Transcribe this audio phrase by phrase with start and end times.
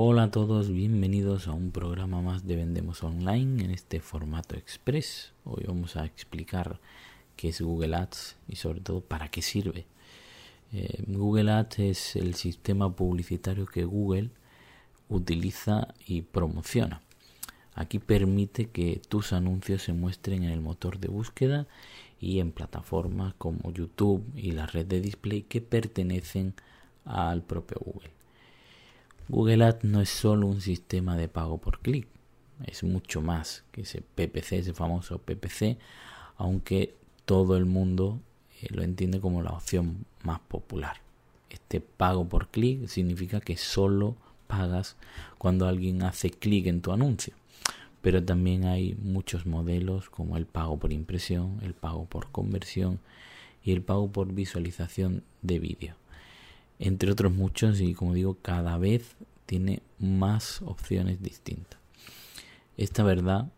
[0.00, 5.32] Hola a todos, bienvenidos a un programa más de Vendemos Online en este formato express.
[5.44, 6.78] Hoy vamos a explicar
[7.34, 9.86] qué es Google Ads y sobre todo para qué sirve.
[10.72, 14.30] Eh, Google Ads es el sistema publicitario que Google
[15.08, 17.02] utiliza y promociona.
[17.74, 21.66] Aquí permite que tus anuncios se muestren en el motor de búsqueda
[22.20, 26.54] y en plataformas como YouTube y la red de display que pertenecen
[27.04, 28.17] al propio Google.
[29.28, 32.08] Google Ads no es solo un sistema de pago por clic,
[32.64, 35.76] es mucho más que ese PPC, ese famoso PPC,
[36.36, 36.94] aunque
[37.26, 38.20] todo el mundo
[38.62, 41.02] eh, lo entiende como la opción más popular.
[41.50, 44.96] Este pago por clic significa que solo pagas
[45.36, 47.34] cuando alguien hace clic en tu anuncio.
[48.00, 52.98] Pero también hay muchos modelos como el pago por impresión, el pago por conversión
[53.62, 55.96] y el pago por visualización de vídeo
[56.78, 61.80] entre otros muchos y como digo cada vez tiene más opciones distintas.
[62.76, 63.50] Esta verdad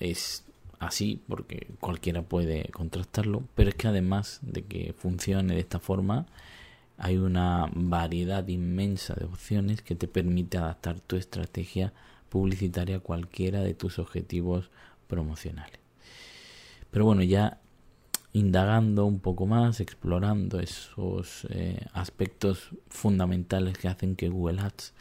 [0.00, 0.44] es
[0.78, 6.26] así porque cualquiera puede contrastarlo, pero es que además de que funcione de esta forma,
[6.98, 11.92] hay una variedad inmensa de opciones que te permite adaptar tu estrategia
[12.28, 14.70] publicitaria a cualquiera de tus objetivos
[15.06, 15.78] promocionales.
[16.90, 17.60] Pero bueno, ya
[18.36, 24.92] indagando un poco más, explorando esos eh, aspectos fundamentales que hacen que Google Ads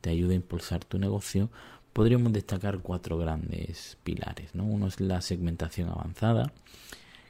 [0.00, 1.48] te ayude a impulsar tu negocio,
[1.92, 4.56] podríamos destacar cuatro grandes pilares.
[4.56, 4.64] ¿no?
[4.64, 6.52] Uno es la segmentación avanzada,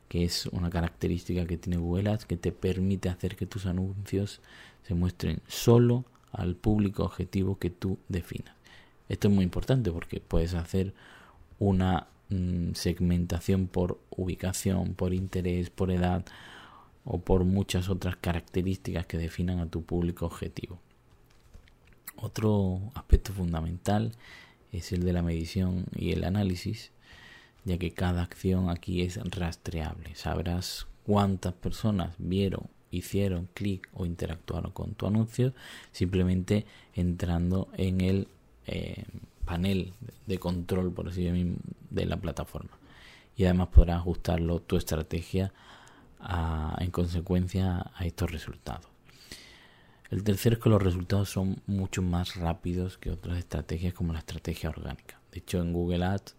[0.08, 4.40] que es una característica que tiene Google Ads que te permite hacer que tus anuncios
[4.84, 8.54] se muestren solo al público objetivo que tú definas.
[9.10, 10.94] Esto es muy importante porque puedes hacer
[11.58, 16.24] una Mm, segmentación por ubicación, por interés, por edad
[17.04, 20.78] o por muchas otras características que definan a tu público objetivo.
[22.16, 24.12] Otro aspecto fundamental
[24.72, 26.90] es el de la medición y el análisis,
[27.66, 30.14] ya que cada acción aquí es rastreable.
[30.14, 35.52] Sabrás cuántas personas vieron, hicieron clic o interactuaron con tu anuncio
[35.90, 36.64] simplemente
[36.94, 38.28] entrando en el
[38.66, 39.04] eh,
[39.44, 39.92] panel
[40.26, 41.24] de control, por así
[41.92, 42.78] de la plataforma.
[43.36, 45.52] Y además podrás ajustarlo tu estrategia
[46.78, 48.86] en consecuencia a estos resultados.
[50.10, 54.18] El tercero es que los resultados son mucho más rápidos que otras estrategias como la
[54.18, 55.18] estrategia orgánica.
[55.32, 56.36] De hecho, en Google Ads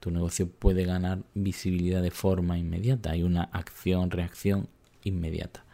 [0.00, 3.10] tu negocio puede ganar visibilidad de forma inmediata.
[3.10, 4.68] Hay una acción-reacción
[5.02, 5.64] inmediata.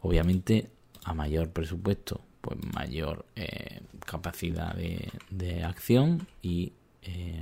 [0.00, 0.70] Obviamente,
[1.04, 6.72] a mayor presupuesto, pues mayor eh, capacidad de, acción y
[7.02, 7.41] eh,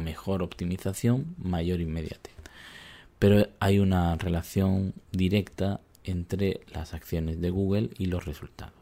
[0.00, 2.32] mejor optimización, mayor inmediatez.
[3.18, 8.74] Pero hay una relación directa entre las acciones de Google y los resultados.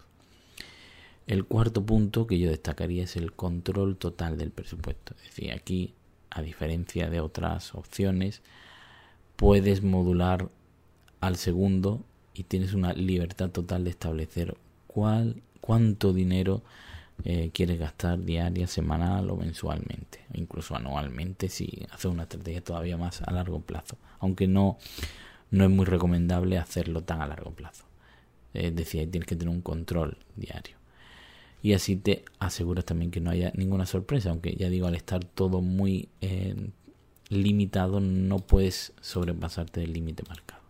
[1.26, 5.14] El cuarto punto que yo destacaría es el control total del presupuesto.
[5.18, 5.94] Es decir, aquí,
[6.30, 8.42] a diferencia de otras opciones,
[9.36, 10.50] puedes modular
[11.20, 12.04] al segundo
[12.34, 16.62] y tienes una libertad total de establecer cuál, cuánto dinero
[17.22, 23.22] eh, quieres gastar diaria, semanal o mensualmente, incluso anualmente si haces una estrategia todavía más
[23.22, 24.78] a largo plazo, aunque no,
[25.50, 27.84] no es muy recomendable hacerlo tan a largo plazo.
[28.52, 30.76] Es decir, tienes que tener un control diario.
[31.62, 35.24] Y así te aseguras también que no haya ninguna sorpresa, aunque ya digo, al estar
[35.24, 36.54] todo muy eh,
[37.30, 40.63] limitado, no puedes sobrepasarte del límite marcado.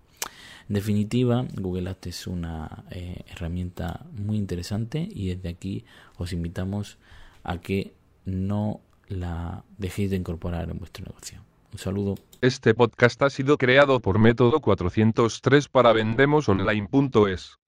[0.68, 5.84] En definitiva, Google Ads es una eh, herramienta muy interesante y desde aquí
[6.16, 6.98] os invitamos
[7.42, 7.92] a que
[8.24, 11.42] no la dejéis de incorporar en vuestro negocio.
[11.72, 12.14] Un saludo.
[12.40, 17.58] Este podcast ha sido creado por Método 403 para vendemosonline.es.